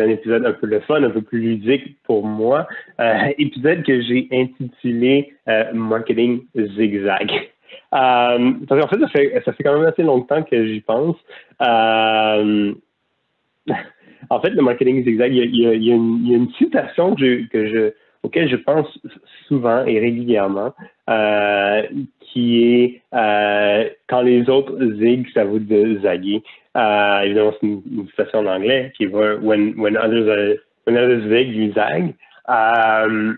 Un 0.00 0.08
épisode 0.08 0.46
un 0.46 0.52
peu 0.52 0.66
le 0.66 0.80
fun, 0.80 1.02
un 1.02 1.10
peu 1.10 1.22
plus 1.22 1.40
ludique 1.40 1.96
pour 2.04 2.26
moi. 2.26 2.66
Euh, 3.00 3.32
épisode 3.38 3.82
que 3.84 4.00
j'ai 4.00 4.28
intitulé 4.32 5.32
euh, 5.48 5.72
Marketing 5.72 6.42
Zigzag. 6.56 7.30
Euh, 7.92 8.52
parce 8.68 8.80
qu'en 8.80 8.88
fait 8.88 9.00
ça, 9.00 9.08
fait, 9.08 9.42
ça 9.44 9.52
fait 9.52 9.62
quand 9.64 9.76
même 9.78 9.86
assez 9.86 10.02
longtemps 10.02 10.42
que 10.42 10.66
j'y 10.66 10.80
pense. 10.80 11.16
En 14.28 14.40
fait, 14.40 14.50
le 14.50 14.62
marketing 14.62 15.02
zigzag, 15.02 15.34
il 15.34 15.56
y 15.56 15.90
a, 15.90 15.94
une, 15.94 16.50
citation 16.58 17.14
que 17.16 17.46
je, 17.52 17.92
auquel 18.22 18.48
je 18.48 18.56
pense 18.56 18.86
souvent 19.48 19.84
et 19.84 19.98
régulièrement, 19.98 20.72
euh, 21.08 21.82
qui 22.20 22.62
est 22.62 23.02
euh, 23.14 23.88
quand 24.08 24.22
les 24.22 24.48
autres 24.48 24.76
zig, 24.98 25.26
ça 25.34 25.44
vaut 25.44 25.58
de 25.58 25.98
zaguer. 26.02 26.42
Euh, 26.76 27.20
évidemment, 27.20 27.52
c'est 27.60 27.66
une, 27.66 28.06
citation 28.10 28.40
en 28.40 28.46
anglais 28.46 28.92
qui 28.96 29.06
va 29.06 29.36
when, 29.36 29.74
when 29.76 29.96
others 29.96 30.28
are, 30.28 30.56
when 30.86 30.96
others 30.96 31.28
zig, 31.28 31.54
you 31.54 31.72
zag. 31.72 32.14
Euh, 32.48 33.34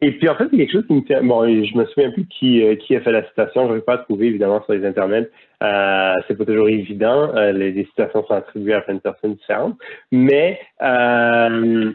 et 0.00 0.12
puis 0.12 0.28
en 0.28 0.34
fait, 0.34 0.48
c'est 0.50 0.56
quelque 0.56 0.72
chose 0.72 0.86
qui 0.86 0.92
me 0.92 1.04
tient. 1.04 1.22
Bon, 1.22 1.46
je 1.46 1.78
me 1.78 1.86
souviens 1.86 2.10
plus 2.10 2.26
qui, 2.26 2.62
euh, 2.62 2.74
qui 2.76 2.94
a 2.96 3.00
fait 3.00 3.12
la 3.12 3.24
citation. 3.26 3.68
Je 3.68 3.74
vais 3.74 3.80
pas 3.80 3.98
trouver 3.98 4.26
évidemment 4.26 4.62
sur 4.64 4.74
les 4.74 4.84
internets. 4.84 5.30
Euh, 5.62 6.12
c'est 6.26 6.36
pas 6.36 6.44
toujours 6.44 6.68
évident. 6.68 7.34
Euh, 7.34 7.52
les, 7.52 7.72
les, 7.72 7.84
citations 7.84 8.22
sont 8.26 8.34
attribuées 8.34 8.74
à 8.74 8.80
plein 8.82 8.94
de 8.94 9.00
personnes 9.00 9.34
différentes. 9.34 9.78
Mais 10.12 10.58
euh, 10.82 11.92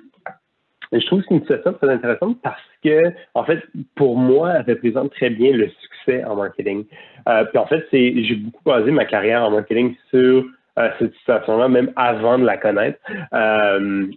je 0.91 1.05
trouve 1.05 1.21
que 1.21 1.25
c'est 1.29 1.35
une 1.35 1.41
situation 1.41 1.73
très 1.73 1.89
intéressante 1.89 2.37
parce 2.41 2.61
que, 2.83 3.13
en 3.35 3.43
fait, 3.43 3.59
pour 3.95 4.17
moi, 4.17 4.53
elle 4.55 4.75
représente 4.75 5.11
très 5.11 5.29
bien 5.29 5.51
le 5.51 5.69
succès 5.81 6.23
en 6.23 6.35
marketing. 6.35 6.85
Euh, 7.27 7.43
puis 7.45 7.57
en 7.57 7.67
fait, 7.67 7.85
c'est, 7.91 8.23
j'ai 8.23 8.35
beaucoup 8.35 8.63
basé 8.65 8.91
ma 8.91 9.05
carrière 9.05 9.43
en 9.43 9.51
marketing 9.51 9.95
sur 10.09 10.45
euh, 10.77 10.89
cette 10.97 11.13
situation-là, 11.15 11.67
même 11.67 11.91
avant 11.95 12.39
de 12.39 12.45
la 12.45 12.57
connaître, 12.57 12.99
euh, 13.33 14.07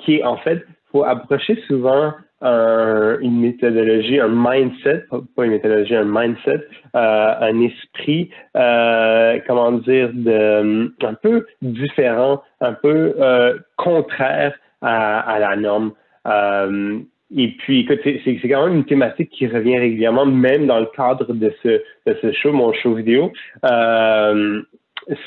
qui 0.00 0.16
est 0.16 0.24
en 0.24 0.36
fait, 0.38 0.64
faut 0.90 1.04
approcher 1.04 1.60
souvent 1.66 2.14
un, 2.42 3.18
une 3.20 3.40
méthodologie, 3.40 4.20
un 4.20 4.28
mindset, 4.28 5.06
pas 5.34 5.44
une 5.44 5.52
méthodologie, 5.52 5.96
un 5.96 6.04
mindset, 6.04 6.66
euh, 6.94 7.34
un 7.40 7.60
esprit, 7.60 8.30
euh, 8.56 9.38
comment 9.46 9.72
dire, 9.72 10.10
de, 10.12 10.94
un 11.02 11.14
peu 11.14 11.46
différent, 11.62 12.42
un 12.60 12.74
peu 12.74 13.14
euh, 13.18 13.58
contraire 13.76 14.54
à, 14.82 15.20
à, 15.20 15.38
la 15.38 15.56
norme. 15.56 15.92
Euh, 16.26 16.98
et 17.34 17.48
puis, 17.58 17.80
écoute, 17.80 18.00
c'est 18.04 18.48
quand 18.48 18.66
même 18.66 18.76
une 18.78 18.84
thématique 18.84 19.30
qui 19.30 19.46
revient 19.46 19.78
régulièrement, 19.78 20.26
même 20.26 20.66
dans 20.66 20.78
le 20.78 20.86
cadre 20.86 21.32
de 21.32 21.52
ce, 21.62 21.82
de 22.06 22.16
ce 22.22 22.32
show, 22.32 22.52
mon 22.52 22.72
show 22.72 22.94
vidéo. 22.94 23.32
Euh, 23.64 24.62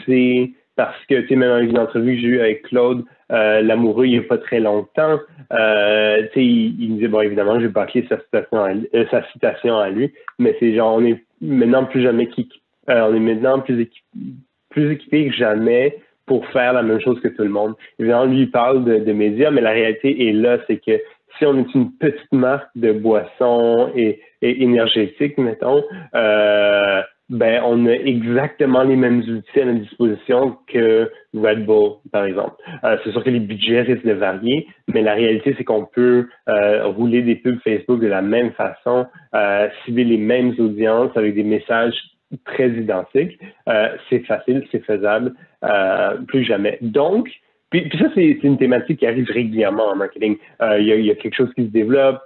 c'est 0.05 0.51
parce 0.75 1.05
que, 1.09 1.15
tu 1.21 1.27
sais, 1.27 1.35
même 1.35 1.49
dans 1.49 1.69
une 1.69 1.77
entrevue 1.77 2.15
que 2.15 2.21
j'ai 2.21 2.27
eue 2.27 2.39
avec 2.39 2.61
Claude 2.63 3.03
euh, 3.31 3.61
Lamoureux 3.61 4.05
il 4.05 4.11
n'y 4.11 4.17
a 4.17 4.21
pas 4.21 4.37
très 4.37 4.61
longtemps, 4.61 5.19
euh, 5.51 6.21
tu 6.33 6.39
sais, 6.39 6.45
il, 6.45 6.91
me 6.91 6.95
disait, 6.95 7.09
bon, 7.09 7.19
évidemment, 7.19 7.59
je 7.59 7.66
vais 7.66 7.71
bâcler 7.71 8.05
sa 8.07 8.17
citation 8.21 8.63
à, 8.63 8.71
euh, 8.71 9.05
sa 9.11 9.23
citation 9.33 9.77
à 9.77 9.89
lui, 9.89 10.13
mais 10.39 10.55
c'est 10.59 10.73
genre, 10.73 10.95
on 10.95 11.03
est 11.03 11.21
maintenant 11.41 11.83
plus 11.83 12.01
jamais 12.01 12.27
qui, 12.27 12.49
on 12.87 13.13
est 13.13 13.19
maintenant 13.19 13.59
plus, 13.59 13.87
plus 14.69 14.93
équipé 14.93 15.27
que 15.27 15.35
jamais 15.35 15.97
pour 16.29 16.45
faire 16.50 16.73
la 16.73 16.84
même 16.84 17.01
chose 17.01 17.19
que 17.22 17.28
tout 17.28 17.41
le 17.41 17.50
monde. 17.50 17.73
Évidemment, 17.97 18.25
lui, 18.25 18.41
il 18.41 18.51
parle 18.51 18.85
de, 18.85 19.00
de 19.00 19.13
médias, 19.13 19.50
mais 19.50 19.62
la 19.62 19.72
réalité 19.72 20.29
est 20.29 20.31
là, 20.31 20.59
c'est 20.67 20.78
que 20.78 21.01
si 21.38 21.45
on 21.47 21.57
est 21.57 21.73
une 21.73 21.91
petite 21.94 22.31
marque 22.31 22.69
de 22.75 22.91
boissons 22.91 23.90
et, 23.95 24.22
et 24.44 24.62
énergétique, 24.62 25.40
mettons, 25.40 25.84
euh, 26.13 27.01
ben 27.29 27.62
on 27.66 27.88
a 27.88 27.94
exactement 27.94 28.84
les 28.84 28.95
mêmes 28.95 29.22
outils 29.22 29.59
à 29.59 29.66
notre 29.66 29.79
disposition 29.79 30.57
que 30.67 31.12
Red 31.34 31.66
Bull, 31.66 31.94
par 32.12 32.25
exemple. 32.25 32.56
Euh, 32.84 32.97
c'est 33.03 33.11
sûr 33.11 33.23
que 33.23 33.29
les 33.31 33.40
budgets 33.40 33.81
risquent 33.81 34.06
de 34.06 34.13
varier, 34.13 34.67
mais 34.88 35.01
la 35.01 35.16
réalité, 35.16 35.56
c'est 35.57 35.63
qu'on 35.63 35.85
peut 35.85 36.28
euh, 36.47 36.85
rouler 36.88 37.23
des 37.23 37.38
pubs 37.38 37.59
Facebook 37.63 38.00
de 38.00 38.07
la 38.07 38.22
même 38.22 38.51
façon, 38.51 39.07
euh, 39.34 39.67
cibler 39.84 40.03
les 40.03 40.17
mêmes 40.17 40.53
audiences 40.59 41.16
avec 41.16 41.34
des 41.34 41.44
messages 41.44 41.96
très 42.45 42.69
identiques. 42.69 43.40
Euh, 43.67 43.90
c'est 44.09 44.19
facile, 44.25 44.66
c'est 44.72 44.84
faisable, 44.85 45.34
euh, 45.63 46.17
plus 46.28 46.44
jamais. 46.44 46.78
Donc, 46.81 47.29
puis, 47.69 47.88
puis 47.88 48.00
ça, 48.00 48.06
c'est 48.16 48.40
une 48.44 48.57
thématique 48.57 49.00
qui 49.00 49.07
arrive 49.07 49.29
régulièrement 49.29 49.90
en 49.90 49.95
marketing. 49.95 50.38
Euh, 50.62 50.79
il 50.79 50.88
y, 50.88 50.91
a, 50.91 50.95
y, 50.95 51.12
a, 51.12 51.16
quelque 51.16 51.35
chose 51.35 51.53
qui 51.56 51.66
se 51.66 51.72
développe, 51.72 52.22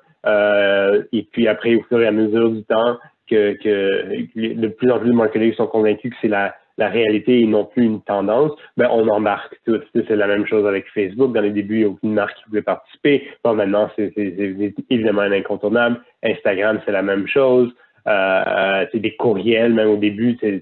et 1.11 1.27
puis 1.31 1.47
après, 1.47 1.75
au 1.75 1.83
fur 1.83 2.01
et 2.01 2.07
à 2.07 2.11
mesure 2.11 2.49
du 2.49 2.63
temps, 2.63 2.97
que, 3.29 3.53
que 3.53 4.53
de 4.55 4.67
plus 4.67 4.91
en 4.91 4.99
plus 4.99 5.09
de 5.09 5.15
marketeurs 5.15 5.55
sont 5.55 5.67
convaincus 5.67 6.11
que 6.11 6.17
c'est 6.21 6.27
la, 6.27 6.55
la 6.77 6.89
réalité 6.89 7.41
et 7.41 7.45
non 7.45 7.65
plus 7.65 7.85
une 7.85 8.01
tendance, 8.01 8.51
ben 8.77 8.89
on 8.91 9.07
embarque 9.07 9.55
tout. 9.65 9.79
C'est 9.93 10.15
la 10.15 10.27
même 10.27 10.45
chose 10.45 10.65
avec 10.65 10.85
Facebook. 10.93 11.33
Dans 11.33 11.41
les 11.41 11.51
débuts, 11.51 11.75
il 11.75 11.79
n'y 11.79 11.85
a 11.85 11.89
aucune 11.89 12.13
marque 12.13 12.35
qui 12.37 12.43
voulait 12.49 12.61
participer. 12.61 13.27
Bon, 13.43 13.53
maintenant, 13.53 13.89
c'est 13.95 14.13
évidemment 14.89 15.21
un 15.21 15.31
incontournable. 15.31 16.01
Instagram, 16.23 16.81
c'est 16.85 16.91
la 16.91 17.03
même 17.03 17.27
chose. 17.27 17.73
Euh, 18.07 18.85
c'est 18.91 18.99
des 18.99 19.15
courriels, 19.15 19.73
même 19.73 19.89
au 19.89 19.97
début, 19.97 20.37
euh, 20.43 20.59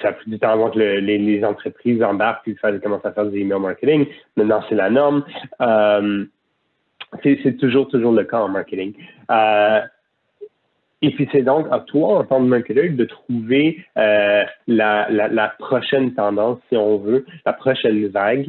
ça 0.00 0.08
a 0.08 0.14
du 0.26 0.38
temps 0.38 0.52
avant 0.52 0.70
que 0.70 0.78
le, 0.78 1.00
les, 1.00 1.44
entreprises 1.44 2.02
embarquent 2.02 2.44
puis 2.44 2.56
commencent 2.82 3.04
à 3.04 3.12
faire 3.12 3.26
des 3.26 3.40
email 3.40 3.60
marketing. 3.60 4.06
Maintenant, 4.36 4.62
c'est 4.68 4.74
la 4.74 4.88
norme. 4.88 5.24
Euh, 5.60 6.24
c'est 7.22 7.56
toujours, 7.58 7.88
toujours 7.88 8.12
le 8.12 8.24
cas 8.24 8.40
en 8.40 8.48
marketing. 8.48 8.94
Et 11.02 11.10
puis, 11.10 11.28
c'est 11.30 11.42
donc 11.42 11.66
à 11.70 11.80
toi, 11.80 12.18
en 12.18 12.24
tant 12.24 12.38
que 12.38 12.48
marketeur, 12.48 12.90
de 12.90 13.04
trouver 13.04 13.84
la, 13.96 14.46
la, 14.66 15.28
la, 15.28 15.48
prochaine 15.58 16.14
tendance, 16.14 16.58
si 16.68 16.76
on 16.76 16.96
veut, 16.98 17.26
la 17.44 17.52
prochaine 17.52 18.06
vague. 18.08 18.48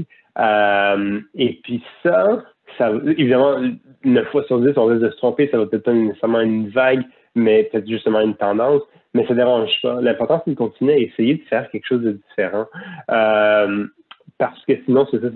Et 1.35 1.59
puis 1.63 1.83
ça, 2.03 2.43
ça, 2.77 2.91
évidemment, 3.05 3.59
9 4.07 4.27
fois 4.29 4.43
sur 4.43 4.59
10, 4.59 4.73
on 4.77 4.85
risque 4.85 5.03
de 5.03 5.09
se 5.09 5.17
tromper, 5.17 5.47
ça 5.49 5.57
va 5.57 5.65
peut-être 5.65 5.83
pas 5.83 5.93
nécessairement 5.93 6.41
une 6.41 6.69
vague, 6.69 7.03
mais 7.35 7.63
peut-être 7.65 7.87
justement 7.87 8.21
une 8.21 8.35
tendance, 8.35 8.81
mais 9.13 9.25
ça 9.27 9.33
dérange 9.33 9.71
pas. 9.81 10.01
L'important, 10.01 10.41
c'est 10.43 10.51
de 10.51 10.55
continuer 10.55 10.93
à 10.93 10.97
essayer 10.97 11.35
de 11.35 11.43
faire 11.43 11.69
quelque 11.71 11.85
chose 11.85 12.01
de 12.01 12.11
différent. 12.29 12.65
Euh, 13.11 13.85
parce 14.37 14.63
que 14.65 14.73
sinon, 14.85 15.05
ça, 15.07 15.17
ça 15.19 15.29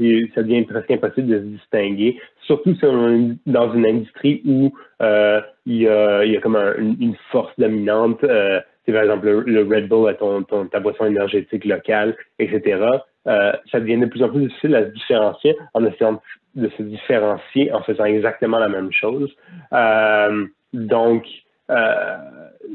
devient 0.43 0.63
presque 0.63 0.91
impossible 0.91 1.27
de 1.27 1.39
se 1.39 1.43
distinguer, 1.43 2.19
surtout 2.45 2.75
si 2.75 2.85
on 2.85 3.09
est 3.09 3.35
dans 3.47 3.73
une 3.73 3.85
industrie 3.85 4.41
où 4.45 4.71
euh, 5.01 5.41
il, 5.65 5.81
y 5.81 5.87
a, 5.87 6.41
comme 6.41 6.55
une, 6.55 7.15
force 7.31 7.53
dominante. 7.57 8.23
Euh, 8.23 8.59
par 8.87 9.03
exemple 9.03 9.43
le, 9.45 9.61
Red 9.63 9.87
Bull 9.87 10.09
à 10.09 10.15
ton, 10.15 10.43
ta 10.43 10.81
boisson 10.81 11.05
énergétique 11.05 11.63
locale, 11.63 12.13
etc. 12.39 12.83
Ça 13.25 13.79
devient 13.79 13.99
de 13.99 14.05
plus 14.05 14.21
en 14.21 14.27
plus 14.27 14.47
difficile 14.47 14.75
à 14.75 14.83
se 14.83 14.91
différencier 14.91 15.55
en 15.73 15.85
essayant 15.85 16.13
de 16.13 16.19
se 16.55 16.83
différencier 16.83 17.71
en 17.73 17.81
faisant 17.83 18.05
exactement 18.05 18.59
la 18.59 18.69
même 18.69 18.91
chose. 18.91 19.31
Euh, 19.73 20.45
donc, 20.73 21.25
euh, 21.69 22.17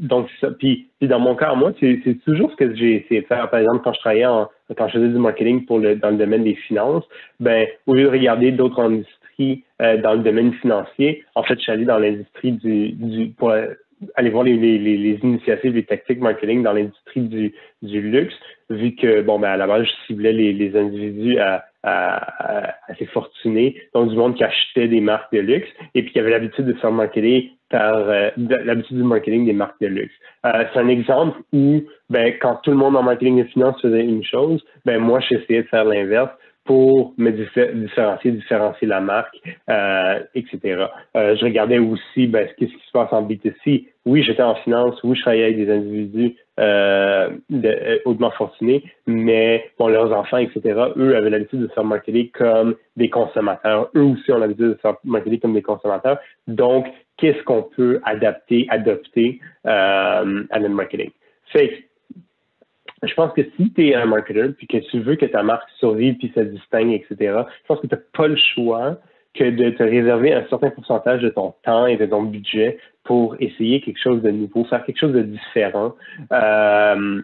donc 0.01 0.29
ça. 0.41 0.51
Puis, 0.51 0.87
dans 1.01 1.19
mon 1.19 1.35
cas, 1.35 1.53
moi, 1.55 1.71
c'est 1.79 2.17
toujours 2.25 2.51
ce 2.51 2.55
que 2.55 2.75
j'ai 2.75 2.95
essayé 2.95 3.21
de 3.21 3.27
faire. 3.27 3.49
Par 3.49 3.59
exemple, 3.59 3.81
quand 3.83 3.93
je 3.93 3.99
travaillais 3.99 4.25
en, 4.25 4.49
quand 4.75 4.87
je 4.87 4.93
faisais 4.93 5.09
du 5.09 5.19
marketing 5.19 5.65
pour 5.65 5.79
le, 5.79 5.95
dans 5.95 6.09
le 6.09 6.17
domaine 6.17 6.43
des 6.43 6.55
finances, 6.55 7.05
ben, 7.39 7.67
au 7.85 7.93
lieu 7.93 8.03
de 8.03 8.09
regarder 8.09 8.51
d'autres 8.51 8.81
industries 8.81 9.63
euh, 9.81 9.97
dans 9.97 10.13
le 10.13 10.19
domaine 10.19 10.53
financier, 10.53 11.23
en 11.35 11.43
fait, 11.43 11.55
je 11.55 11.61
suis 11.61 11.71
allé 11.71 11.85
dans 11.85 11.99
l'industrie 11.99 12.53
du, 12.53 12.91
du 12.93 13.27
pour 13.29 13.53
aller 14.15 14.29
voir 14.29 14.43
les, 14.43 14.55
les, 14.55 14.77
les, 14.77 15.19
initiatives, 15.23 15.73
les 15.73 15.83
tactiques 15.83 16.19
marketing 16.19 16.63
dans 16.63 16.73
l'industrie 16.73 17.21
du, 17.21 17.53
du 17.81 18.01
luxe, 18.01 18.35
vu 18.69 18.95
que, 18.95 19.21
bon, 19.21 19.39
ben, 19.39 19.49
à 19.49 19.57
la 19.57 19.67
base, 19.67 19.85
je 19.85 20.07
ciblais 20.07 20.33
les, 20.33 20.53
les 20.53 20.75
individus 20.77 21.39
à, 21.39 21.65
assez 22.87 23.05
fortunés, 23.07 23.75
donc 23.93 24.09
du 24.09 24.15
monde 24.15 24.35
qui 24.35 24.43
achetait 24.43 24.87
des 24.87 25.01
marques 25.01 25.31
de 25.33 25.39
luxe, 25.39 25.69
et 25.95 26.03
puis 26.03 26.11
qui 26.11 26.19
avait 26.19 26.31
l'habitude 26.31 26.65
de 26.65 26.73
faire 26.73 26.91
marketer 26.91 27.51
par 27.69 27.95
euh, 27.95 28.29
l'habitude 28.37 28.97
du 28.97 29.03
marketing 29.03 29.45
des 29.45 29.53
marques 29.53 29.79
de 29.81 29.87
luxe. 29.87 30.13
Euh, 30.45 30.63
c'est 30.73 30.79
un 30.79 30.87
exemple 30.87 31.39
où, 31.53 31.83
ben, 32.09 32.33
quand 32.41 32.59
tout 32.63 32.71
le 32.71 32.77
monde 32.77 32.95
en 32.95 33.03
marketing 33.03 33.39
et 33.39 33.45
finance 33.45 33.81
faisait 33.81 34.03
une 34.03 34.23
chose, 34.23 34.63
ben, 34.85 34.99
moi, 34.99 35.19
j'essayais 35.19 35.63
de 35.63 35.67
faire 35.67 35.85
l'inverse 35.85 36.31
pour 36.65 37.13
me 37.17 37.31
différencier, 37.31 38.31
différencier 38.31 38.87
la 38.87 38.99
marque, 38.99 39.37
euh, 39.69 40.19
etc. 40.35 40.85
Je 41.15 41.43
regardais 41.43 41.79
aussi 41.79 42.27
ben, 42.27 42.45
qu'est-ce 42.57 42.71
qui 42.71 42.85
se 42.85 42.91
passe 42.91 43.11
en 43.13 43.25
B2C. 43.25 43.87
Oui, 44.05 44.21
j'étais 44.23 44.43
en 44.43 44.55
finance, 44.55 45.01
oui, 45.03 45.15
je 45.15 45.21
travaillais 45.21 45.45
avec 45.45 45.57
des 45.57 45.71
individus 45.71 46.35
euh, 46.59 47.29
de, 47.49 48.01
hautement 48.05 48.31
fortunés, 48.31 48.83
mais 49.05 49.69
bon, 49.77 49.87
leurs 49.87 50.11
enfants, 50.11 50.37
etc., 50.37 50.61
eux 50.95 51.15
avaient 51.15 51.29
l'habitude 51.29 51.61
de 51.61 51.67
se 51.67 51.73
faire 51.73 51.83
marketer 51.83 52.29
comme 52.29 52.75
des 52.95 53.09
consommateurs. 53.09 53.89
Eux 53.95 54.03
aussi 54.03 54.31
ont 54.31 54.39
l'habitude 54.39 54.69
de 54.69 54.73
se 54.73 54.79
faire 54.79 54.95
marketer 55.03 55.39
comme 55.39 55.53
des 55.53 55.61
consommateurs. 55.61 56.19
Donc, 56.47 56.87
qu'est-ce 57.17 57.41
qu'on 57.43 57.63
peut 57.63 57.99
adapter, 58.05 58.65
adopter 58.69 59.39
à 59.63 60.23
notre 60.25 60.69
marketing? 60.69 61.11
Fait 61.51 61.87
je 63.03 63.13
pense 63.13 63.31
que 63.33 63.41
si 63.55 63.71
tu 63.73 63.89
es 63.89 63.95
un 63.95 64.05
marketeur 64.05 64.49
puis 64.57 64.67
que 64.67 64.77
tu 64.77 64.99
veux 64.99 65.15
que 65.15 65.25
ta 65.25 65.43
marque 65.43 65.69
survive 65.79 66.15
puis 66.15 66.31
se 66.33 66.39
distingue, 66.39 66.93
etc., 66.93 67.15
je 67.19 67.67
pense 67.67 67.79
que 67.79 67.87
tu 67.87 67.93
n'as 67.93 68.01
pas 68.13 68.27
le 68.27 68.37
choix 68.55 68.97
que 69.37 69.49
de 69.49 69.69
te 69.69 69.83
réserver 69.83 70.33
un 70.33 70.45
certain 70.49 70.69
pourcentage 70.69 71.21
de 71.21 71.29
ton 71.29 71.53
temps 71.63 71.85
et 71.85 71.97
de 71.97 72.05
ton 72.05 72.23
budget 72.23 72.79
pour 73.03 73.35
essayer 73.39 73.81
quelque 73.81 74.01
chose 74.01 74.21
de 74.21 74.31
nouveau, 74.31 74.65
faire 74.65 74.83
quelque 74.85 74.99
chose 74.99 75.13
de 75.13 75.21
différent. 75.21 75.93
Euh, 76.31 77.21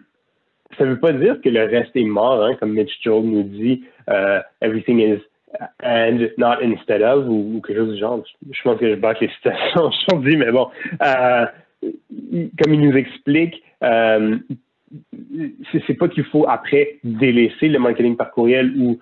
ça 0.78 0.84
ne 0.84 0.90
veut 0.90 1.00
pas 1.00 1.12
dire 1.12 1.40
que 1.42 1.48
le 1.48 1.64
reste 1.64 1.94
est 1.94 2.04
mort, 2.04 2.44
hein, 2.44 2.56
comme 2.58 2.72
Mitch 2.72 3.00
Joel 3.02 3.24
nous 3.24 3.42
dit, 3.42 3.84
euh, 4.10 4.40
everything 4.60 4.98
is 4.98 5.20
and 5.84 6.18
not 6.38 6.56
instead 6.62 7.02
of, 7.02 7.26
ou, 7.28 7.60
quelque 7.64 7.78
chose 7.78 7.94
du 7.94 8.00
genre. 8.00 8.22
Je 8.50 8.62
pense 8.62 8.78
que 8.78 8.90
je 8.90 8.94
bats 8.94 9.14
les 9.20 9.28
citations 9.28 9.82
aujourd'hui, 10.08 10.36
mais 10.36 10.50
bon, 10.50 10.68
euh, 11.02 11.46
comme 12.62 12.74
il 12.74 12.80
nous 12.80 12.96
explique, 12.96 13.62
c'est 13.82 15.94
pas 15.98 16.08
qu'il 16.08 16.24
faut 16.24 16.46
après 16.48 16.96
délaisser 17.04 17.68
le 17.68 17.78
marketing 17.78 18.16
par 18.16 18.32
courriel 18.32 18.72
ou 18.78 18.98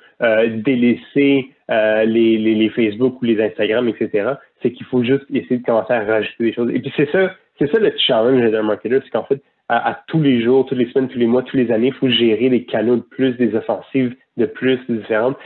délaisser 0.65 1.49
euh, 1.73 2.05
les, 2.05 2.37
les, 2.37 2.69
Facebook 2.69 3.21
ou 3.23 3.25
les 3.25 3.43
Instagram, 3.43 3.89
etc. 3.89 4.35
C'est 4.61 4.73
qu'il 4.73 4.85
faut 4.87 5.03
juste 5.03 5.25
essayer 5.33 5.57
de 5.57 5.65
commencer 5.65 5.93
à 5.93 6.05
rajouter 6.05 6.45
des 6.45 6.53
choses. 6.53 6.71
Et 6.71 6.81
puis 6.81 6.93
c'est 6.97 7.11
ça, 7.11 7.35
c'est 7.59 7.71
ça 7.71 7.79
le 7.79 7.93
challenge 7.97 8.51
d'un 8.51 8.63
marketeur, 8.63 9.01
c'est 9.03 9.11
qu'en 9.11 9.25
fait, 9.25 9.43
à, 9.69 10.03
tous 10.07 10.21
les 10.21 10.43
jours, 10.43 10.67
toutes 10.67 10.77
les 10.77 10.91
semaines, 10.93 11.09
tous 11.09 11.19
les 11.19 11.27
mois, 11.27 11.43
toutes 11.43 11.55
les 11.55 11.71
années, 11.73 11.89
il 11.89 11.95
faut 11.95 12.11
gérer 12.11 12.51
des 12.51 12.65
canaux 12.65 12.97
de 12.97 13.03
plus, 13.03 13.33
des 13.39 13.55
offensives 13.55 14.15
de 14.37 14.45
plus 14.45 14.79
différentes. 14.89 15.39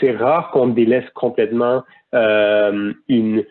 c'est 0.00 0.12
rare 0.12 0.50
qu'on 0.52 0.68
délaisse 0.68 1.08
complètement 1.14 1.82
euh, 2.14 2.92
une, 3.08 3.44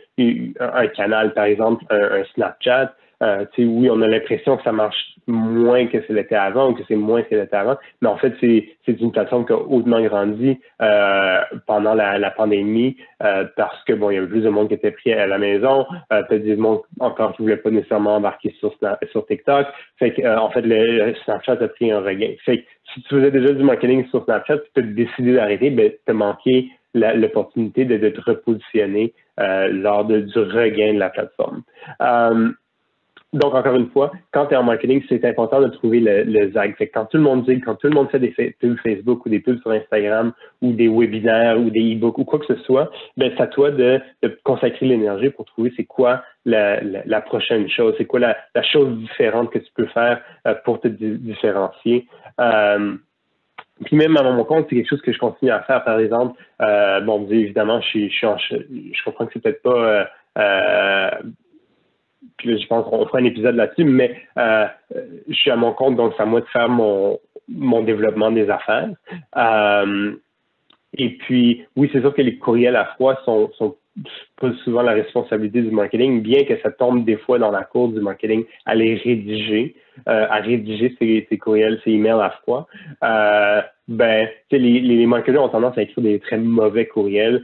un 0.59 0.87
canal, 0.87 1.33
par 1.33 1.45
exemple, 1.45 1.85
un 1.91 2.23
Snapchat. 2.33 2.95
Euh, 3.21 3.45
oui, 3.57 3.89
on 3.89 4.01
a 4.01 4.07
l'impression 4.07 4.57
que 4.57 4.63
ça 4.63 4.71
marche 4.71 5.11
moins 5.27 5.87
que 5.87 6.01
ce 6.07 6.13
l'était 6.13 6.35
avant 6.35 6.69
ou 6.69 6.73
que 6.73 6.83
c'est 6.87 6.95
moins 6.95 7.21
que 7.21 7.29
ce 7.29 7.35
l'était 7.35 7.55
avant, 7.55 7.77
mais 8.01 8.09
en 8.09 8.17
fait, 8.17 8.33
c'est, 8.39 8.65
une 8.87 9.11
plateforme 9.11 9.45
qui 9.45 9.53
a 9.53 9.57
hautement 9.57 10.01
grandi 10.01 10.59
euh, 10.81 11.41
pendant 11.67 11.93
la, 11.93 12.17
la 12.17 12.31
pandémie 12.31 12.97
euh, 13.23 13.45
parce 13.55 13.83
que 13.83 13.93
bon, 13.93 14.09
il 14.09 14.15
y 14.15 14.17
avait 14.17 14.27
plus 14.27 14.41
de 14.41 14.49
monde 14.49 14.67
qui 14.67 14.73
était 14.73 14.91
pris 14.91 15.13
à 15.13 15.27
la 15.27 15.37
maison, 15.37 15.85
euh, 16.11 16.23
peut-être 16.23 16.43
du 16.43 16.55
monde 16.55 16.81
encore 16.99 17.33
qui 17.35 17.43
voulait 17.43 17.57
pas 17.57 17.69
nécessairement 17.69 18.15
embarquer 18.15 18.53
sur, 18.59 18.73
sur 19.11 19.25
TikTok. 19.25 19.67
Fait 19.97 20.13
que, 20.13 20.21
euh, 20.21 20.39
en 20.39 20.49
fait, 20.49 20.61
le, 20.61 21.13
Snapchat 21.23 21.53
a 21.61 21.67
pris 21.67 21.91
un 21.91 22.01
regain. 22.01 22.33
Fait 22.45 22.59
que 22.59 22.63
si 22.93 23.01
tu 23.03 23.09
faisais 23.09 23.31
déjà 23.31 23.53
du 23.53 23.63
marketing 23.63 24.07
sur 24.09 24.23
Snapchat, 24.25 24.57
tu 24.73 24.81
as 24.81 24.83
décidé 24.83 25.33
d'arrêter, 25.33 25.69
ben, 25.69 25.91
tu 25.91 26.11
as 26.11 26.13
manqué 26.13 26.69
l'opportunité 26.93 27.85
de, 27.85 27.97
de, 27.97 28.09
te 28.09 28.19
repositionner 28.21 29.13
euh, 29.39 29.69
lors 29.69 30.03
de, 30.03 30.19
du 30.19 30.39
regain 30.39 30.93
de 30.93 30.99
la 30.99 31.09
plateforme. 31.09 31.63
Donc, 33.33 33.53
encore 33.53 33.75
une 33.75 33.89
fois, 33.91 34.11
quand 34.31 34.47
tu 34.47 34.53
es 34.53 34.57
en 34.57 34.63
marketing, 34.63 35.01
c'est 35.07 35.23
important 35.23 35.61
de 35.61 35.69
trouver 35.69 36.01
le, 36.01 36.23
le 36.23 36.51
ZAG. 36.51 36.75
Fait 36.75 36.89
quand 36.89 37.05
tout 37.05 37.15
le 37.15 37.23
monde 37.23 37.45
dit, 37.45 37.61
quand 37.61 37.75
tout 37.75 37.87
le 37.87 37.93
monde 37.93 38.09
fait 38.09 38.19
des 38.19 38.31
pubs 38.59 38.77
Facebook 38.83 39.25
ou 39.25 39.29
des 39.29 39.39
pubs 39.39 39.59
sur 39.61 39.71
Instagram 39.71 40.33
ou 40.61 40.73
des 40.73 40.89
webinaires 40.89 41.57
ou 41.57 41.69
des 41.69 41.95
e-books 41.95 42.17
ou 42.17 42.25
quoi 42.25 42.39
que 42.39 42.53
ce 42.53 42.57
soit, 42.63 42.91
ben, 43.15 43.31
c'est 43.35 43.43
à 43.43 43.47
toi 43.47 43.71
de, 43.71 44.01
de 44.21 44.37
consacrer 44.43 44.85
l'énergie 44.85 45.29
pour 45.29 45.45
trouver 45.45 45.71
c'est 45.77 45.85
quoi 45.85 46.23
la, 46.45 46.81
la, 46.81 47.21
prochaine 47.21 47.69
chose, 47.69 47.95
c'est 47.97 48.05
quoi 48.05 48.19
la, 48.19 48.35
la, 48.53 48.63
chose 48.63 48.97
différente 48.97 49.49
que 49.49 49.59
tu 49.59 49.71
peux 49.75 49.85
faire 49.87 50.21
euh, 50.47 50.55
pour 50.65 50.81
te 50.81 50.89
différencier. 50.89 52.07
Euh, 52.41 52.95
puis 53.85 53.95
même 53.95 54.17
à 54.17 54.23
mon 54.23 54.43
compte, 54.43 54.67
c'est 54.69 54.75
quelque 54.75 54.89
chose 54.89 55.01
que 55.01 55.13
je 55.13 55.19
continue 55.19 55.51
à 55.51 55.61
faire. 55.61 55.83
Par 55.85 55.99
exemple, 55.99 56.39
euh, 56.61 56.99
bon, 56.99 57.25
évidemment, 57.29 57.79
je, 57.81 58.09
je, 58.09 58.27
je, 58.49 58.55
je 58.93 59.03
comprends 59.05 59.25
que 59.25 59.33
c'est 59.33 59.41
peut-être 59.41 59.61
pas 59.61 60.07
euh, 60.37 61.09
euh 62.45 62.57
je 62.57 62.67
pense 62.67 62.85
qu'on 62.87 63.05
fera 63.05 63.19
un 63.19 63.25
épisode 63.25 63.55
là-dessus, 63.55 63.83
mais 63.83 64.15
euh, 64.37 64.67
je 65.27 65.33
suis 65.33 65.51
à 65.51 65.55
mon 65.55 65.73
compte, 65.73 65.95
donc 65.95 66.13
c'est 66.15 66.23
à 66.23 66.25
moi 66.25 66.41
de 66.41 66.45
faire 66.47 66.69
mon, 66.69 67.19
développement 67.83 68.31
des 68.31 68.49
affaires. 68.49 68.89
Euh, 69.37 70.13
et 70.97 71.09
puis, 71.17 71.65
oui, 71.75 71.89
c'est 71.91 72.01
sûr 72.01 72.13
que 72.13 72.21
les 72.21 72.37
courriels 72.37 72.75
à 72.75 72.85
froid 72.85 73.15
sont, 73.25 73.49
pas 74.39 74.51
souvent 74.63 74.81
la 74.81 74.93
responsabilité 74.93 75.61
du 75.61 75.71
marketing, 75.71 76.21
bien 76.21 76.43
que 76.43 76.59
ça 76.61 76.71
tombe 76.71 77.05
des 77.05 77.17
fois 77.17 77.39
dans 77.39 77.51
la 77.51 77.63
cour 77.63 77.89
du 77.89 77.99
marketing 77.99 78.45
à 78.65 78.75
les 78.75 78.95
rédiger, 78.95 79.75
euh, 80.07 80.27
à 80.29 80.37
rédiger 80.37 80.95
ces, 80.99 81.37
courriels, 81.37 81.79
ces 81.83 81.91
emails 81.91 82.21
à 82.21 82.31
froid. 82.41 82.67
Ben, 83.87 84.29
les, 84.51 84.79
les 84.79 85.05
marketeurs 85.05 85.43
ont 85.43 85.49
tendance 85.49 85.77
à 85.77 85.81
écrire 85.81 86.03
des 86.03 86.19
très 86.19 86.37
mauvais 86.37 86.85
courriels, 86.85 87.43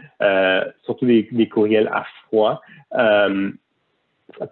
surtout 0.84 1.06
des, 1.06 1.50
courriels 1.50 1.90
à 1.92 2.06
froid, 2.26 2.62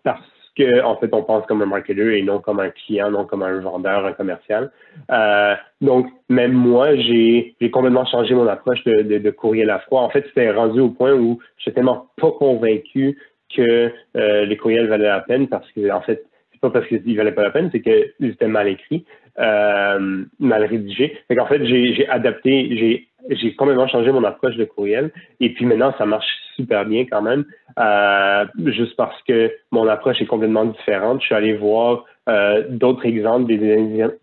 parce 0.04 0.20
qu'en 0.58 0.96
fait, 0.98 1.10
on 1.14 1.24
pense 1.24 1.46
comme 1.48 1.62
un 1.62 1.66
marketeur 1.66 2.10
et 2.10 2.22
non 2.22 2.40
comme 2.40 2.60
un 2.60 2.70
client, 2.70 3.12
non 3.12 3.26
comme 3.26 3.44
un 3.44 3.60
vendeur, 3.60 4.06
un 4.06 4.14
commercial. 4.14 4.72
Euh, 5.12 5.56
donc, 5.82 6.08
même 6.30 6.54
moi, 6.54 6.96
j'ai 6.96 7.56
complètement 7.72 8.06
changé 8.06 8.34
mon 8.34 8.48
approche 8.48 8.84
de, 8.86 9.02
de, 9.02 9.18
de 9.18 9.32
courriel 9.32 9.70
à 9.70 9.80
froid. 9.80 10.02
En 10.02 10.10
fait, 10.10 10.26
c'était 10.28 10.52
rendu 10.52 10.80
au 10.80 10.90
point 10.90 11.14
où 11.14 11.40
je 11.58 11.64
suis 11.64 11.74
tellement 11.74 12.08
pas 12.18 12.32
convaincu 12.32 13.18
que 13.56 13.92
euh, 14.16 14.46
les 14.46 14.58
courriels 14.58 14.88
valaient 14.88 15.06
la 15.06 15.22
peine 15.22 15.48
parce 15.48 15.70
que, 15.72 15.92
en 15.92 16.02
fait, 16.02 16.24
c'est 16.52 16.62
pas 16.62 16.70
parce 16.70 16.88
qu'ils 16.88 17.18
valaient 17.18 17.34
pas 17.34 17.44
la 17.44 17.52
peine, 17.52 17.70
c'est 17.72 17.82
qu'ils 17.82 18.32
étaient 18.32 18.48
mal 18.48 18.68
écrits, 18.68 19.06
euh, 19.40 20.24
mal 20.40 20.66
rédigés. 20.66 21.18
Fait 21.28 21.36
qu'en 21.36 21.48
fait, 21.48 21.66
j'ai 21.66 22.08
adapté, 22.08 22.78
j'ai 22.78 23.08
j'ai 23.30 23.56
complètement 23.56 23.88
changé 23.88 24.12
mon 24.12 24.24
approche 24.24 24.56
de 24.56 24.66
courriel. 24.66 25.12
Et 25.40 25.54
puis 25.54 25.66
maintenant, 25.66 25.94
ça 25.98 26.06
marche 26.06 26.28
super 26.56 26.86
bien 26.86 27.06
quand 27.06 27.22
même, 27.22 27.46
euh, 27.80 28.46
juste 28.66 28.96
parce 28.96 29.22
que 29.24 29.52
mon 29.72 29.88
approche 29.88 30.22
est 30.22 30.26
complètement 30.26 30.66
différente. 30.66 31.22
Je 31.22 31.26
suis 31.26 31.36
allé 31.36 31.54
voir 31.54 32.06
euh, 32.28 32.64
d'autres 32.70 33.06
exemples, 33.06 33.46
des, 33.46 33.58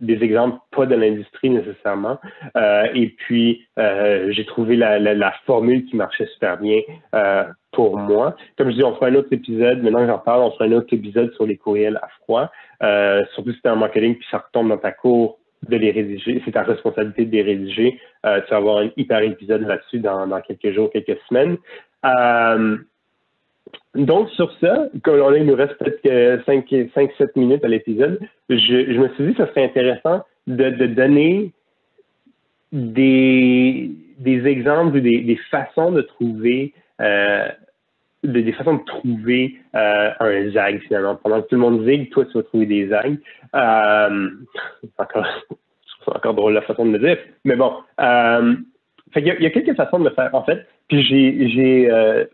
des, 0.01 0.25
exemples 0.25 0.59
pas 0.71 0.87
de 0.87 0.95
l'industrie 0.95 1.51
nécessairement. 1.51 2.19
Euh, 2.57 2.87
et 2.95 3.09
puis, 3.09 3.67
euh, 3.79 4.33
j'ai 4.33 4.45
trouvé 4.45 4.77
la, 4.77 4.99
la, 4.99 5.15
la, 5.15 5.33
formule 5.47 5.85
qui 5.85 5.97
marchait 5.97 6.27
super 6.27 6.59
bien 6.59 6.81
euh, 7.15 7.45
pour 7.71 7.97
moi. 7.97 8.37
Comme 8.59 8.71
je 8.71 8.77
dis, 8.77 8.85
on 8.85 8.95
fera 8.95 9.07
un 9.07 9.15
autre 9.15 9.33
épisode. 9.33 9.83
Maintenant 9.83 10.01
que 10.01 10.09
j'en 10.09 10.19
parle, 10.19 10.43
on 10.43 10.51
fera 10.53 10.65
un 10.65 10.73
autre 10.73 10.93
épisode 10.93 11.33
sur 11.35 11.47
les 11.47 11.57
courriels 11.57 11.99
à 12.03 12.09
froid. 12.23 12.51
Euh, 12.83 13.23
surtout 13.35 13.53
si 13.53 13.59
c'est 13.63 13.71
en 13.71 13.77
marketing, 13.77 14.17
puis 14.17 14.27
ça 14.31 14.39
retombe 14.39 14.69
dans 14.69 14.79
ta 14.79 14.93
cour 14.93 15.39
de 15.69 15.77
les 15.77 15.93
rédiger. 15.93 16.43
C'est 16.45 16.53
ta 16.53 16.63
responsabilité 16.63 17.25
de 17.25 17.31
les 17.31 17.43
rédiger. 17.43 18.01
Euh, 18.27 18.41
tu 18.43 18.51
vas 18.51 18.57
avoir 18.57 18.79
un 18.79 18.91
hyper 18.97 19.23
épisode 19.23 19.63
là-dessus 19.63 20.01
dans, 20.01 20.27
dans, 20.27 20.41
quelques 20.41 20.73
jours, 20.73 20.91
quelques 20.91 21.19
semaines. 21.29 21.57
Euh, 22.05 22.79
donc, 23.95 24.31
sur 24.31 24.50
ça, 24.59 24.88
comme 25.02 25.35
il 25.37 25.45
nous 25.45 25.55
reste 25.55 25.75
peut-être 25.75 26.47
5-7 26.47 27.31
minutes 27.37 27.64
à 27.64 27.69
l'épisode, 27.69 28.19
je, 28.49 28.99
me 28.99 29.09
suis 29.11 29.26
dit 29.26 29.35
que 29.35 29.45
ce 29.45 29.50
serait 29.50 29.64
intéressant 29.64 30.25
de, 30.47 30.87
donner 30.87 31.52
des, 32.73 33.91
exemples 34.25 34.97
ou 34.97 35.00
des, 35.00 35.38
façons 35.50 35.93
de 35.93 36.02
trouver 36.02 36.73
euh, 37.00 37.49
des 38.25 38.52
façons 38.52 38.75
de 38.75 38.85
trouver 38.85 39.57
euh, 39.75 40.11
un 40.21 40.50
zag 40.50 40.81
finalement. 40.83 41.17
Pendant 41.17 41.43
que 41.43 41.49
tout 41.49 41.57
le 41.57 41.61
monde 41.61 41.85
zig, 41.85 42.11
toi 42.11 42.25
tu 42.25 42.33
vas 42.35 42.45
trouver 42.45 42.67
des 42.67 42.88
zags. 42.88 43.19
Euh, 43.55 44.31
encore, 44.99 45.26
c'est 46.05 46.17
encore 46.17 46.35
drôle 46.35 46.55
la 46.55 46.62
façon 46.62 46.87
de 46.87 46.91
me 46.91 46.99
dire, 46.99 47.19
mais 47.45 47.57
bon. 47.57 47.73
Euh, 48.00 48.55
il, 49.17 49.26
y 49.26 49.47
a, 49.47 49.50
quelques 49.50 49.76
façons 49.76 49.99
de 49.99 50.05
le 50.09 50.14
faire 50.14 50.35
en 50.35 50.45
fait. 50.45 50.67
Puis 50.88 51.02
j'ai 51.02 51.91
euh, 51.91 52.25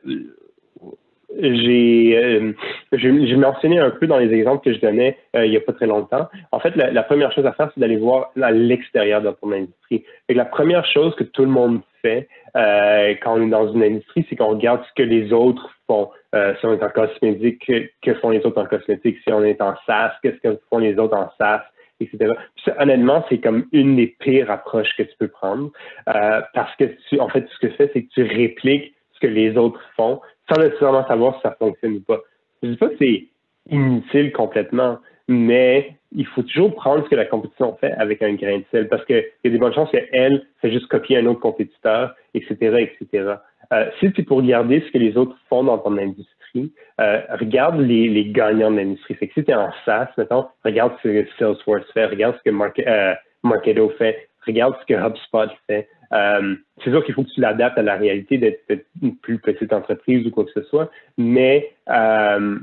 j'ai 1.38 2.16
euh, 2.16 2.52
j'ai 2.92 3.36
mentionné 3.36 3.78
un 3.78 3.90
peu 3.90 4.06
dans 4.06 4.18
les 4.18 4.32
exemples 4.32 4.64
que 4.64 4.74
je 4.74 4.80
donnais 4.80 5.16
euh, 5.36 5.46
il 5.46 5.50
n'y 5.50 5.56
a 5.56 5.60
pas 5.60 5.72
très 5.72 5.86
longtemps. 5.86 6.28
En 6.52 6.60
fait, 6.60 6.74
la, 6.76 6.90
la 6.90 7.02
première 7.02 7.32
chose 7.32 7.46
à 7.46 7.52
faire, 7.52 7.70
c'est 7.74 7.80
d'aller 7.80 7.96
voir 7.96 8.30
à 8.40 8.50
l'extérieur 8.50 9.22
de 9.22 9.30
ton 9.30 9.52
industrie. 9.52 10.04
Et 10.28 10.34
la 10.34 10.44
première 10.44 10.84
chose 10.86 11.14
que 11.14 11.24
tout 11.24 11.42
le 11.42 11.50
monde 11.50 11.80
fait 12.02 12.28
euh, 12.56 13.14
quand 13.22 13.38
on 13.38 13.46
est 13.46 13.50
dans 13.50 13.72
une 13.72 13.82
industrie, 13.82 14.26
c'est 14.28 14.36
qu'on 14.36 14.48
regarde 14.48 14.82
ce 14.88 15.02
que 15.02 15.06
les 15.06 15.32
autres 15.32 15.70
font. 15.86 16.10
Euh, 16.34 16.54
si 16.60 16.66
on 16.66 16.74
est 16.74 16.82
en 16.82 16.90
cosmétique, 16.90 17.64
que, 17.66 17.88
que, 18.02 18.14
font 18.18 18.30
les 18.30 18.44
autres 18.44 18.60
en 18.60 18.66
cosmétique? 18.66 19.18
Si 19.24 19.32
on 19.32 19.42
est 19.44 19.60
en 19.62 19.74
SaaS, 19.86 20.12
qu'est-ce 20.22 20.36
que 20.36 20.60
font 20.68 20.78
les 20.78 20.98
autres 20.98 21.16
en 21.16 21.30
SaaS? 21.38 21.62
etc. 22.00 22.32
Puis 22.56 22.72
honnêtement, 22.78 23.24
c'est 23.28 23.38
comme 23.38 23.66
une 23.72 23.96
des 23.96 24.06
pires 24.20 24.50
approches 24.50 24.94
que 24.96 25.02
tu 25.02 25.14
peux 25.18 25.28
prendre 25.28 25.70
euh, 26.08 26.40
parce 26.54 26.74
que 26.76 26.84
tu, 27.08 27.18
en 27.20 27.28
fait, 27.28 27.46
ce 27.48 27.58
que 27.58 27.66
tu 27.66 27.76
fais, 27.76 27.90
c'est 27.92 28.02
que 28.02 28.10
tu 28.14 28.22
répliques 28.22 28.94
ce 29.18 29.26
que 29.26 29.32
les 29.32 29.56
autres 29.56 29.80
font 29.96 30.20
sans 30.48 30.60
nécessairement 30.60 31.06
savoir 31.06 31.34
si 31.36 31.42
ça 31.42 31.56
fonctionne 31.58 31.96
ou 31.96 32.00
pas. 32.00 32.20
Je 32.62 32.68
dis 32.68 32.76
pas 32.76 32.88
que 32.88 32.96
c'est 32.98 33.24
inutile 33.70 34.32
complètement, 34.32 34.98
mais 35.28 35.92
il 36.12 36.26
faut 36.26 36.42
toujours 36.42 36.74
prendre 36.74 37.04
ce 37.04 37.10
que 37.10 37.16
la 37.16 37.26
compétition 37.26 37.76
fait 37.76 37.92
avec 37.92 38.22
un 38.22 38.32
grain 38.34 38.58
de 38.58 38.64
sel 38.70 38.88
parce 38.88 39.04
qu'il 39.04 39.24
y 39.44 39.48
a 39.48 39.50
des 39.50 39.58
bonnes 39.58 39.74
chances 39.74 39.90
qu'elle 39.90 40.46
fait 40.60 40.70
juste 40.70 40.86
copier 40.86 41.18
un 41.18 41.26
autre 41.26 41.40
compétiteur, 41.40 42.14
etc., 42.34 42.88
etc. 43.00 43.34
Euh, 43.72 43.90
si 44.00 44.10
tu 44.12 44.24
pour 44.24 44.38
regarder 44.38 44.80
ce 44.80 44.90
que 44.90 44.98
les 44.98 45.16
autres 45.18 45.36
font 45.50 45.64
dans 45.64 45.76
ton 45.78 45.98
industrie, 45.98 46.72
euh, 47.00 47.20
regarde 47.38 47.78
les, 47.80 48.08
les 48.08 48.30
gagnants 48.30 48.70
de 48.70 48.76
l'industrie. 48.76 49.14
Fait 49.14 49.28
que 49.28 49.34
si 49.34 49.44
tu 49.44 49.50
es 49.50 49.54
en 49.54 49.70
SaaS, 49.84 50.08
mettons, 50.16 50.46
regarde 50.64 50.94
ce 51.02 51.08
que 51.08 51.28
Salesforce 51.38 51.84
fait, 51.92 52.06
regarde 52.06 52.36
ce 52.38 52.50
que 52.50 52.50
Market, 52.50 52.86
euh, 52.86 53.14
Marketo 53.42 53.90
fait, 53.98 54.28
regarde 54.46 54.74
ce 54.80 54.86
que 54.86 54.98
HubSpot 54.98 55.50
fait. 55.66 55.88
Euh, 56.12 56.54
c'est 56.82 56.90
sûr 56.90 57.04
qu'il 57.04 57.14
faut 57.14 57.24
que 57.24 57.30
tu 57.30 57.40
l'adaptes 57.40 57.78
à 57.78 57.82
la 57.82 57.96
réalité 57.96 58.38
d'être 58.38 58.62
une 59.02 59.16
plus 59.16 59.38
petite 59.38 59.72
entreprise 59.72 60.26
ou 60.26 60.30
quoi 60.30 60.44
que 60.44 60.52
ce 60.52 60.62
soit, 60.62 60.90
mais 61.16 61.72
euh, 61.90 62.58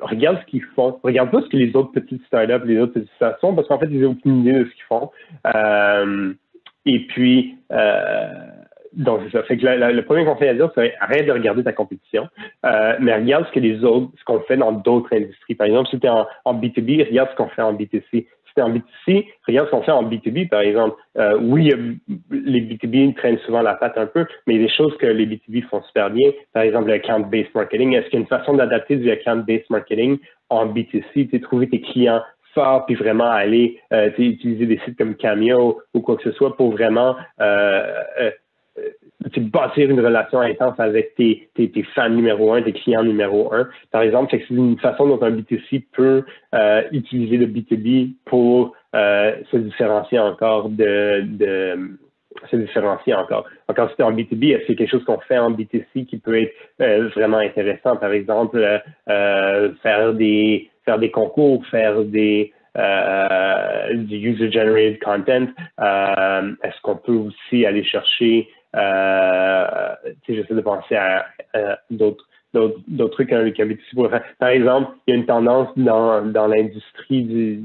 regarde 0.00 0.38
ce 0.40 0.50
qu'ils 0.50 0.64
font. 0.74 0.98
Regarde 1.02 1.30
pas 1.30 1.42
ce 1.42 1.48
que 1.48 1.56
les 1.56 1.74
autres 1.76 1.92
petites 1.92 2.24
startups, 2.26 2.66
les 2.66 2.78
autres 2.78 2.94
petites 2.94 3.12
stations, 3.16 3.54
parce 3.54 3.68
qu'en 3.68 3.78
fait, 3.78 3.88
ils 3.90 4.00
n'ont 4.00 4.12
aucune 4.12 4.40
idée 4.40 4.52
de 4.52 4.64
ce 4.64 4.70
qu'ils 4.70 4.84
font. 4.88 5.10
Euh, 5.54 6.32
et 6.86 7.00
puis, 7.06 7.56
donc 8.92 9.20
c'est 9.24 9.32
ça. 9.32 9.42
Que 9.42 9.54
le 9.54 10.02
premier 10.02 10.24
conseil 10.24 10.48
à 10.48 10.54
dire, 10.54 10.70
c'est 10.74 10.94
arrête 11.00 11.26
de 11.26 11.32
regarder 11.32 11.64
ta 11.64 11.72
compétition, 11.72 12.28
mais 12.62 13.14
regarde 13.14 13.46
ce 13.46 13.52
que 13.52 13.60
les 13.60 13.84
autres, 13.84 14.12
ce 14.18 14.24
qu'on 14.24 14.40
fait 14.40 14.56
dans 14.56 14.72
d'autres 14.72 15.12
industries. 15.14 15.56
Par 15.56 15.66
exemple, 15.66 15.88
si 15.90 15.98
tu 15.98 16.06
es 16.06 16.10
en, 16.10 16.26
en, 16.44 16.54
B2B, 16.54 17.08
regarde 17.08 17.30
ce 17.30 17.36
qu'on 17.36 17.48
fait 17.48 17.62
en 17.62 17.74
B2C 17.74 18.26
en 18.62 18.70
B2C, 18.70 19.26
regarde 19.46 19.66
ce 19.66 19.70
qu'on 19.70 19.82
fait 19.82 19.92
en 19.92 20.04
B2B, 20.04 20.48
par 20.48 20.60
exemple. 20.60 20.96
Euh, 21.18 21.38
oui, 21.40 21.72
les 22.30 22.60
B2B 22.60 23.14
traînent 23.14 23.38
souvent 23.38 23.62
la 23.62 23.74
patte 23.74 23.98
un 23.98 24.06
peu, 24.06 24.26
mais 24.46 24.54
il 24.54 24.60
y 24.60 24.64
a 24.64 24.66
des 24.66 24.72
choses 24.72 24.96
que 24.98 25.06
les 25.06 25.26
B2B 25.26 25.64
font 25.68 25.82
super 25.82 26.10
bien. 26.10 26.30
Par 26.52 26.62
exemple, 26.62 26.88
le 26.88 26.94
account-based 26.94 27.54
marketing. 27.54 27.94
Est-ce 27.94 28.06
qu'il 28.06 28.14
y 28.14 28.16
a 28.16 28.20
une 28.20 28.26
façon 28.26 28.54
d'adapter 28.54 28.96
du 28.96 29.10
account-based 29.10 29.70
marketing 29.70 30.18
en 30.48 30.66
B2C, 30.66 31.28
tu 31.30 31.40
trouver 31.40 31.68
tes 31.68 31.80
clients 31.80 32.22
forts, 32.54 32.86
puis 32.86 32.94
vraiment 32.94 33.30
aller 33.30 33.78
euh, 33.92 34.10
utiliser 34.16 34.66
des 34.66 34.80
sites 34.84 34.96
comme 34.96 35.14
Cameo 35.14 35.80
ou 35.94 36.00
quoi 36.00 36.16
que 36.16 36.22
ce 36.22 36.32
soit 36.32 36.56
pour 36.56 36.72
vraiment 36.72 37.16
euh, 37.40 38.30
bâtir 39.40 39.90
une 39.90 40.00
relation 40.00 40.40
intense 40.40 40.78
avec 40.78 41.14
tes, 41.14 41.48
tes, 41.54 41.82
fans 41.94 42.08
numéro 42.08 42.52
un, 42.52 42.62
tes 42.62 42.72
clients 42.72 43.04
numéro 43.04 43.52
un. 43.52 43.68
Par 43.90 44.02
exemple, 44.02 44.28
c'est 44.30 44.48
une 44.50 44.78
façon 44.78 45.06
dont 45.06 45.22
un 45.22 45.30
B2C 45.30 45.84
peut 45.92 46.24
euh, 46.54 46.82
utiliser 46.92 47.36
le 47.36 47.46
B2B 47.46 48.14
pour 48.24 48.74
euh, 48.94 49.32
se 49.50 49.56
différencier 49.56 50.18
encore 50.18 50.68
de, 50.68 51.22
de 51.22 51.98
se 52.50 52.56
différencier 52.56 53.14
encore. 53.14 53.46
Encore 53.68 53.90
si 53.94 54.02
en 54.02 54.12
B2B, 54.12 54.54
est-ce 54.54 54.72
a 54.72 54.74
quelque 54.74 54.90
chose 54.90 55.04
qu'on 55.04 55.18
fait 55.20 55.38
en 55.38 55.50
B2C 55.50 56.06
qui 56.06 56.18
peut 56.18 56.40
être 56.40 56.54
euh, 56.80 57.08
vraiment 57.14 57.38
intéressant? 57.38 57.96
Par 57.96 58.12
exemple, 58.12 58.58
faire 59.06 60.12
des 60.14 60.70
faire 60.84 60.98
des 60.98 61.10
concours, 61.10 61.64
faire 61.66 62.02
des 62.04 62.52
du 63.94 64.16
user-generated 64.16 64.98
content. 65.02 65.46
est-ce 65.78 66.80
qu'on 66.82 66.96
peut 66.96 67.12
aussi 67.12 67.64
aller 67.64 67.82
chercher 67.82 68.48
j'essaie 70.28 70.54
de 70.54 70.60
penser 70.60 70.96
à, 70.96 71.26
d'autres 71.90 72.26
trucs 73.12 73.28
qu'un 73.28 73.44
B2C 73.44 74.22
Par 74.38 74.48
exemple, 74.48 74.92
il 75.06 75.12
y 75.12 75.14
a 75.14 75.16
une 75.20 75.26
tendance 75.26 75.68
dans, 75.76 76.24
dans 76.26 76.46
l'industrie 76.46 77.22
du, 77.22 77.62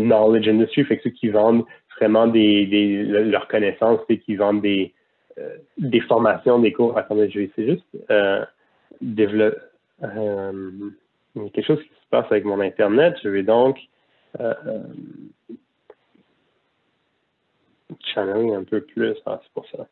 knowledge 0.00 0.48
industry, 0.48 0.84
fait 0.84 1.00
ceux 1.02 1.10
qui 1.10 1.28
vendent 1.28 1.64
vraiment 1.98 2.26
des, 2.26 3.04
leurs 3.04 3.48
connaissances 3.48 4.00
et 4.08 4.18
qui 4.18 4.36
vendent 4.36 4.62
des, 4.62 4.92
euh, 5.38 5.56
des 5.78 6.00
formations, 6.00 6.58
des 6.58 6.72
cours. 6.72 6.96
Attendez, 6.96 7.30
je 7.30 7.40
vais 7.40 7.44
essayer 7.46 7.74
juste 7.74 7.86
euh, 8.10 8.44
développer 9.00 9.56
euh, 10.04 10.70
quelque 11.54 11.66
chose 11.66 11.82
qui 11.82 11.88
se 11.88 12.08
passe 12.10 12.26
avec 12.30 12.44
mon 12.44 12.60
Internet. 12.60 13.14
Je 13.22 13.28
vais 13.28 13.42
donc 13.42 13.78
channeling 18.14 18.54
un 18.54 18.64
peu 18.64 18.80
plus, 18.80 19.16
ah, 19.26 19.40
c'est 19.42 19.52
pour 19.52 19.66
ça. 19.68 19.86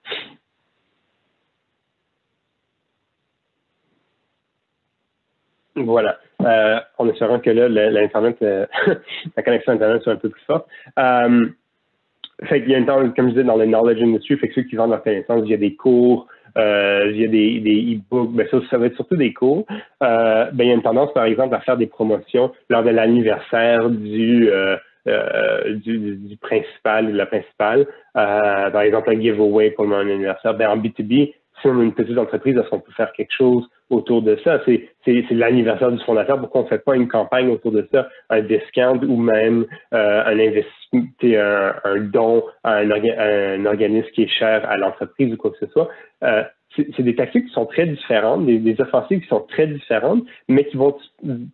Voilà. 5.77 6.19
Euh, 6.43 6.81
en 6.99 7.09
espérant 7.09 7.39
que 7.39 7.51
là, 7.51 7.63
euh, 7.63 8.67
la 9.37 9.43
connexion 9.43 9.73
Internet 9.73 10.03
soit 10.03 10.15
un 10.15 10.17
peu 10.17 10.29
plus 10.29 10.43
forte. 10.43 10.67
Euh, 10.99 11.47
fait 12.45 12.63
qu'il 12.63 12.71
y 12.71 12.75
a 12.75 12.79
une 12.79 12.87
temps, 12.87 13.09
comme 13.11 13.27
je 13.27 13.33
disais, 13.33 13.45
dans 13.45 13.57
le 13.57 13.67
knowledge 13.67 14.03
industry, 14.03 14.37
fait 14.39 14.49
que 14.49 14.55
ceux 14.55 14.63
qui 14.63 14.77
vendent 14.77 14.91
leur 14.91 15.03
connaissance 15.03 15.45
via 15.45 15.59
des 15.59 15.75
cours, 15.75 16.27
euh, 16.57 17.09
via 17.09 17.29
des, 17.29 17.97
e-books, 17.97 18.33
ben 18.33 18.47
ça, 18.51 18.59
ça 18.71 18.79
va 18.79 18.87
être 18.87 18.97
surtout 18.97 19.17
des 19.17 19.35
cours. 19.35 19.67
Ben, 20.01 20.51
il 20.59 20.67
y 20.67 20.71
a 20.71 20.75
une 20.75 20.83
tendance, 20.83 21.13
par 21.13 21.25
exemple, 21.25 21.55
à 21.55 21.61
faire 21.61 21.77
des 21.77 21.87
promotions 21.87 22.51
lors 22.71 22.83
de 22.83 22.91
l'anniversaire 22.91 23.91
du, 23.91 24.51
euh, 25.07 25.29
euh, 25.35 25.75
du, 25.77 26.17
du, 26.17 26.37
principal 26.37 27.07
ou 27.07 27.13
de 27.13 27.17
la 27.17 27.27
principale. 27.27 27.87
Euh, 28.17 28.71
par 28.71 28.83
exemple, 28.83 29.11
un 29.11 29.21
giveaway 29.21 29.71
pour 29.71 29.87
mon 29.87 29.99
anniversaire. 29.99 30.55
Ben, 30.55 30.69
en 30.69 30.77
B2B, 30.77 31.33
si 31.61 31.67
on 31.67 31.81
est 31.81 31.85
une 31.85 31.95
petite 31.95 32.19
entreprise, 32.19 32.57
est-ce 32.57 32.69
qu'on 32.69 32.81
peut 32.81 32.93
faire 32.93 33.13
quelque 33.13 33.33
chose 33.33 33.67
autour 33.89 34.23
de 34.23 34.37
ça? 34.45 34.61
C'est, 34.67 34.91
l'anniversaire 35.31 35.91
du 35.91 36.03
fondateur. 36.05 36.39
Pourquoi 36.39 36.63
on 36.63 36.65
ne 36.65 36.69
fait 36.69 36.85
pas 36.85 36.97
une 36.97 37.09
campagne 37.09 37.49
autour 37.49 37.73
de 37.73 37.89
ça? 37.93 38.09
Un 38.29 38.43
discount 38.43 39.01
ou 39.03 39.17
même 39.17 39.67
euh, 39.95 40.25
un 40.25 40.39
investissement, 40.39 41.09
un, 41.23 41.75
un 41.85 42.01
don 42.01 42.45
à 42.65 42.77
un, 42.77 42.91
un, 42.91 43.67
organisme 43.67 44.09
qui 44.15 44.25
est 44.25 44.39
cher 44.39 44.69
à 44.69 44.77
l'entreprise 44.77 45.33
ou 45.33 45.37
quoi 45.37 45.51
que 45.51 45.59
ce 45.59 45.67
soit. 45.73 45.89
C'est 46.77 47.03
des 47.03 47.17
tactiques 47.17 47.47
qui 47.47 47.53
sont 47.53 47.67
très 47.67 47.87
différentes, 47.87 48.47
des, 48.47 48.81
offensives 48.81 49.21
qui 49.21 49.27
sont 49.27 49.41
très 49.41 49.67
différentes, 49.67 50.25
mais 50.49 50.65
qui 50.65 50.77
vont 50.77 50.97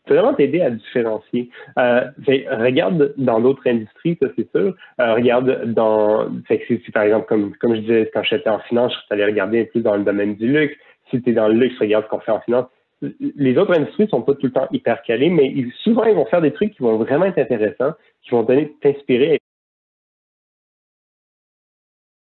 vraiment 0.06 0.34
t'aider 0.34 0.60
à 0.60 0.70
différencier. 0.70 1.48
Euh, 1.78 2.02
regarde 2.50 3.14
dans 3.16 3.40
d'autres 3.40 3.66
industries, 3.66 4.18
ça 4.20 4.28
c'est 4.36 4.50
sûr. 4.50 4.74
Euh, 5.00 5.14
regarde 5.14 5.72
dans, 5.72 6.28
fait 6.46 6.58
que 6.58 6.76
si, 6.78 6.90
par 6.90 7.04
exemple, 7.04 7.26
comme, 7.28 7.54
comme 7.56 7.74
je 7.76 7.80
disais, 7.80 8.10
quand 8.12 8.22
j'étais 8.24 8.50
en 8.50 8.58
finance, 8.60 8.92
je 8.92 8.98
suis 8.98 9.06
allé 9.10 9.24
regarder 9.24 9.64
plus 9.64 9.80
dans 9.80 9.96
le 9.96 10.04
domaine 10.04 10.34
du 10.34 10.52
luxe. 10.52 10.74
Si 11.10 11.22
tu 11.22 11.30
es 11.30 11.32
dans 11.32 11.48
le 11.48 11.54
luxe, 11.54 11.78
regarde 11.80 12.04
ce 12.04 12.10
qu'on 12.10 12.20
fait 12.20 12.32
en 12.32 12.40
finance. 12.40 12.66
Les 13.36 13.56
autres 13.58 13.74
industries 13.78 14.08
sont 14.08 14.22
pas 14.22 14.34
tout 14.34 14.46
le 14.46 14.52
temps 14.52 14.68
hyper 14.72 15.02
calées, 15.02 15.30
mais 15.30 15.46
ils, 15.46 15.72
souvent 15.82 16.04
ils 16.04 16.14
vont 16.14 16.26
faire 16.26 16.42
des 16.42 16.52
trucs 16.52 16.74
qui 16.74 16.82
vont 16.82 16.96
vraiment 16.96 17.26
être 17.26 17.38
intéressants, 17.38 17.92
qui 18.22 18.30
vont 18.30 18.46
t'inspirer 18.82 19.38